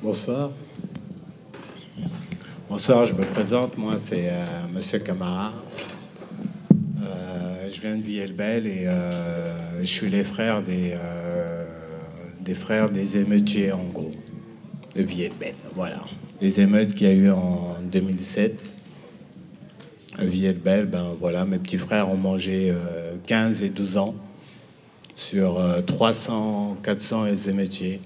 [0.00, 0.52] Bonsoir.
[2.70, 3.76] Bonsoir, je me présente.
[3.76, 5.52] Moi, c'est euh, Monsieur Camara.
[7.02, 10.94] Euh, je viens de Villers-le-Bel et euh, je suis les frères des,
[12.54, 14.12] frères des émeutiers, en gros,
[14.94, 15.54] de Villers-le-Bel.
[15.74, 16.04] Voilà.
[16.40, 18.56] Les émeutes qu'il y a eu en 2017.
[20.16, 22.72] À Villers-le-Bel, ben voilà, mes petits frères ont mangé
[23.26, 24.14] 15 et 12 ans
[25.16, 28.00] sur 300, 400 émeutiers.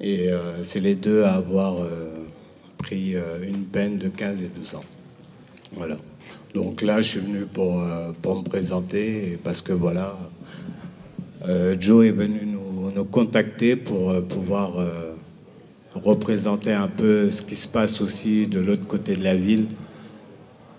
[0.00, 2.26] Et euh, c'est les deux à avoir euh,
[2.78, 4.84] pris euh, une peine de 15 et 12 ans.
[5.72, 5.96] Voilà.
[6.54, 7.80] Donc là, je suis venu pour,
[8.22, 10.18] pour me présenter parce que voilà,
[11.78, 14.72] Joe est venu nous, nous contacter pour pouvoir
[15.94, 19.68] représenter un peu ce qui se passe aussi de l'autre côté de la ville,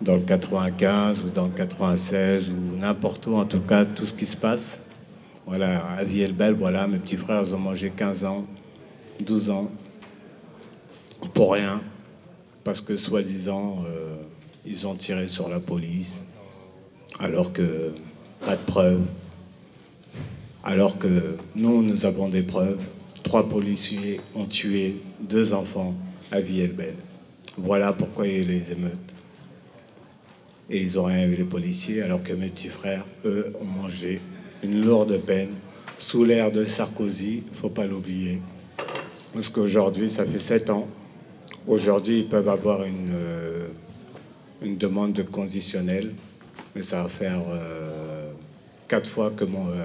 [0.02, 4.14] dans le 95 ou dans le 96 ou n'importe où, en tout cas, tout ce
[4.14, 4.78] qui se passe.
[5.48, 8.46] Voilà, à Vielle-Belle, voilà, mes petits frères ont mangé 15 ans.
[9.22, 9.72] 12 ans,
[11.34, 11.82] pour rien,
[12.64, 14.16] parce que soi-disant, euh,
[14.66, 16.24] ils ont tiré sur la police,
[17.20, 17.94] alors que
[18.46, 19.06] pas de preuves,
[20.64, 22.82] alors que nous, nous avons des preuves.
[23.24, 25.96] Trois policiers ont tué deux enfants
[26.32, 26.96] à Villers-Belle.
[27.58, 29.14] Voilà pourquoi il y a eu les émeutes.
[30.70, 34.22] Et ils ont rien eu les policiers, alors que mes petits frères, eux, ont mangé
[34.64, 35.50] une lourde peine
[35.98, 38.42] sous l'ère de Sarkozy, faut pas l'oublier.
[39.34, 40.88] Parce qu'aujourd'hui, ça fait sept ans.
[41.68, 43.68] Aujourd'hui, ils peuvent avoir une, euh,
[44.62, 46.14] une demande de conditionnel,
[46.76, 48.32] mais ça va faire euh,
[48.88, 49.84] quatre fois que mon, euh,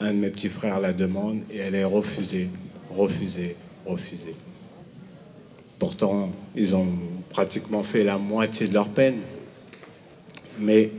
[0.00, 2.48] un de mes petits frères la demande et elle est refusée,
[2.90, 4.34] refusée, refusée.
[5.78, 6.88] Pourtant, ils ont
[7.30, 9.16] pratiquement fait la moitié de leur peine.
[10.60, 10.92] Mais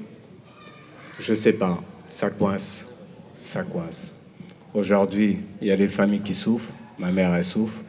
[1.20, 2.88] je ne sais pas, ça coince,
[3.42, 4.14] ça coince.
[4.73, 6.73] Aujourd'hui, il y a des familles qui souffrent.
[6.99, 7.81] Ma mère, elle souffre.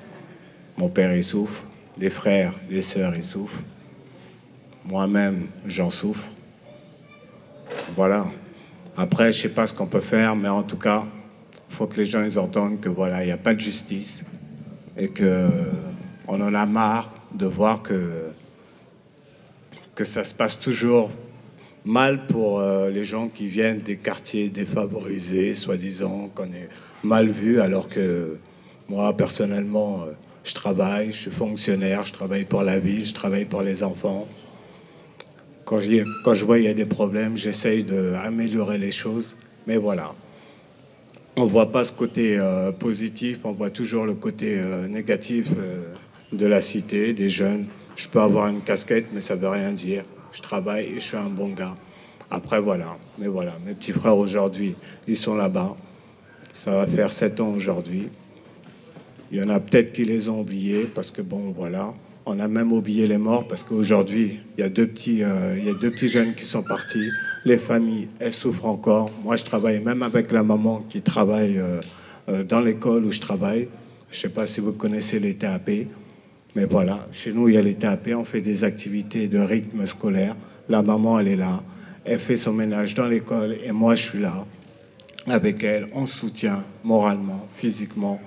[0.76, 1.64] Mon père, il souffre.
[1.98, 3.62] Les frères, les sœurs, ils souffrent.
[4.84, 6.26] Moi-même, j'en souffre.
[7.96, 8.26] Voilà.
[8.96, 11.04] Après, je sais pas ce qu'on peut faire, mais en tout cas,
[11.70, 14.24] il faut que les gens ils entendent que voilà, il n'y a pas de justice
[14.96, 15.48] et que
[16.28, 18.30] on en a marre de voir que
[19.94, 21.10] que ça se passe toujours
[21.84, 26.68] mal pour euh, les gens qui viennent des quartiers défavorisés, soi-disant qu'on est
[27.02, 28.38] mal vu, alors que
[28.88, 30.12] moi, personnellement, euh,
[30.44, 34.28] je travaille, je suis fonctionnaire, je travaille pour la ville, je travaille pour les enfants.
[35.64, 39.36] Quand je, vois qu'il y a des problèmes, j'essaye d'améliorer les choses.
[39.66, 40.14] Mais voilà,
[41.34, 45.48] on ne voit pas ce côté euh, positif, on voit toujours le côté euh, négatif
[46.32, 47.66] de la cité, des jeunes.
[47.96, 50.04] Je peux avoir une casquette, mais ça ne veut rien dire.
[50.32, 51.76] Je travaille et je suis un bon gars.
[52.30, 52.96] Après, voilà.
[53.18, 54.76] Mais voilà, mes petits frères aujourd'hui,
[55.08, 55.76] ils sont là-bas.
[56.52, 58.08] Ça va faire sept ans aujourd'hui.
[59.32, 61.92] Il y en a peut-être qui les ont oubliés parce que bon, voilà.
[62.28, 65.64] On a même oublié les morts parce qu'aujourd'hui, il y a deux petits, euh, il
[65.64, 67.08] y a deux petits jeunes qui sont partis.
[67.44, 69.12] Les familles, elles souffrent encore.
[69.22, 71.80] Moi, je travaille même avec la maman qui travaille euh,
[72.28, 73.68] euh, dans l'école où je travaille.
[74.10, 75.70] Je ne sais pas si vous connaissez les TAP,
[76.56, 78.08] mais voilà, chez nous, il y a les TAP.
[78.16, 80.34] On fait des activités de rythme scolaire.
[80.68, 81.62] La maman, elle est là.
[82.04, 84.46] Elle fait son ménage dans l'école et moi, je suis là
[85.28, 85.86] avec elle.
[85.92, 88.20] On soutient moralement, physiquement.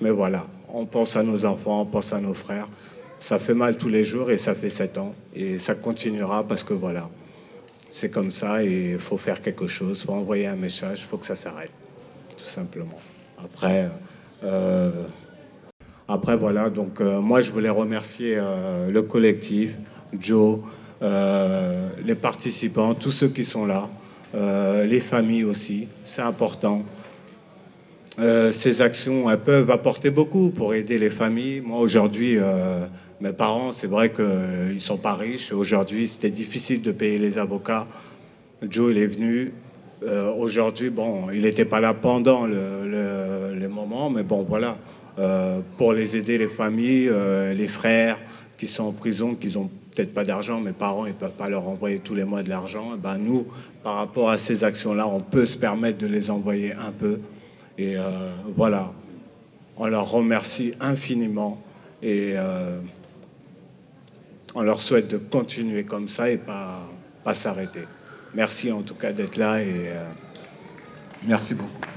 [0.00, 2.68] Mais voilà, on pense à nos enfants, on pense à nos frères.
[3.18, 5.14] Ça fait mal tous les jours et ça fait sept ans.
[5.34, 7.08] Et ça continuera parce que voilà,
[7.90, 11.06] c'est comme ça et il faut faire quelque chose, il faut envoyer un message, il
[11.06, 11.70] faut que ça s'arrête,
[12.36, 12.98] tout simplement.
[13.42, 13.88] Après,
[14.44, 14.90] euh,
[16.38, 19.76] voilà, donc euh, moi je voulais remercier euh, le collectif,
[20.18, 20.60] Joe,
[21.00, 23.88] les participants, tous ceux qui sont là,
[24.34, 26.84] les familles aussi, c'est important.
[28.18, 31.60] Euh, ces actions peuvent apporter beaucoup pour aider les familles.
[31.60, 32.86] Moi, aujourd'hui, euh,
[33.20, 35.52] mes parents, c'est vrai qu'ils euh, ne sont pas riches.
[35.52, 37.86] Aujourd'hui, c'était difficile de payer les avocats.
[38.68, 39.52] Joe, il est venu.
[40.38, 44.78] aujourd'hui, bon, il n'était pas là pendant le, le, moment, mais bon, voilà.
[45.76, 47.10] pour les aider, les familles,
[47.54, 48.18] les frères
[48.56, 51.68] qui sont en prison, qui n'ont peut-être pas d'argent, mes parents, ne peuvent pas leur
[51.68, 52.92] envoyer tous les mois de l'argent.
[52.94, 53.46] Eh ben, nous,
[53.82, 57.20] par rapport à ces actions-là, on peut se permettre de les envoyer un peu.
[57.78, 58.92] Et euh, voilà,
[59.76, 61.62] on leur remercie infiniment
[62.02, 62.80] et euh,
[64.54, 66.88] on leur souhaite de continuer comme ça et pas,
[67.24, 67.82] pas s'arrêter.
[68.34, 70.04] Merci en tout cas d'être là et euh,
[71.26, 71.95] merci beaucoup.